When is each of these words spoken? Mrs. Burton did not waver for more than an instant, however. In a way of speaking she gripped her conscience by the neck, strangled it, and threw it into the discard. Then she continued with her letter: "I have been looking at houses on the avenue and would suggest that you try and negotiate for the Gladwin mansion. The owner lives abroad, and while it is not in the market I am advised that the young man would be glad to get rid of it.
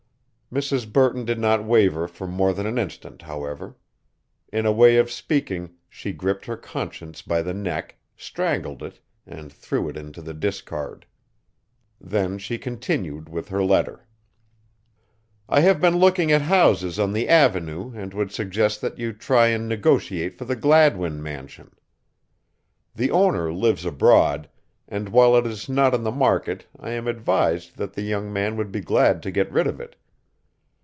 Mrs. 0.53 0.91
Burton 0.91 1.23
did 1.23 1.39
not 1.39 1.63
waver 1.63 2.09
for 2.09 2.27
more 2.27 2.51
than 2.51 2.65
an 2.65 2.77
instant, 2.77 3.21
however. 3.21 3.77
In 4.51 4.65
a 4.65 4.71
way 4.73 4.97
of 4.97 5.09
speaking 5.09 5.75
she 5.87 6.11
gripped 6.11 6.43
her 6.45 6.57
conscience 6.57 7.21
by 7.21 7.41
the 7.41 7.53
neck, 7.53 7.95
strangled 8.17 8.83
it, 8.83 8.99
and 9.25 9.49
threw 9.49 9.87
it 9.87 9.95
into 9.95 10.21
the 10.21 10.33
discard. 10.33 11.05
Then 12.01 12.37
she 12.37 12.57
continued 12.57 13.29
with 13.29 13.47
her 13.47 13.63
letter: 13.63 14.05
"I 15.47 15.61
have 15.61 15.79
been 15.79 15.95
looking 15.99 16.33
at 16.33 16.41
houses 16.41 16.99
on 16.99 17.13
the 17.13 17.29
avenue 17.29 17.93
and 17.95 18.13
would 18.13 18.33
suggest 18.33 18.81
that 18.81 18.99
you 18.99 19.13
try 19.13 19.47
and 19.47 19.69
negotiate 19.69 20.37
for 20.37 20.43
the 20.43 20.57
Gladwin 20.57 21.23
mansion. 21.23 21.71
The 22.93 23.09
owner 23.09 23.53
lives 23.53 23.85
abroad, 23.85 24.49
and 24.85 25.07
while 25.07 25.37
it 25.37 25.47
is 25.47 25.69
not 25.69 25.93
in 25.95 26.03
the 26.03 26.11
market 26.11 26.67
I 26.77 26.89
am 26.89 27.07
advised 27.07 27.77
that 27.77 27.93
the 27.93 28.01
young 28.01 28.33
man 28.33 28.57
would 28.57 28.73
be 28.73 28.81
glad 28.81 29.23
to 29.23 29.31
get 29.31 29.49
rid 29.49 29.65
of 29.65 29.79
it. 29.79 29.95